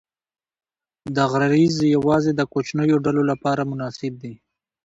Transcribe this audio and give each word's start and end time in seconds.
دا 1.15 1.23
غرایز 1.31 1.75
یواځې 1.95 2.31
د 2.35 2.41
کوچنیو 2.53 2.97
ډلو 3.05 3.23
لپاره 3.31 3.67
مناسب 3.71 4.13
دي. 4.23 4.33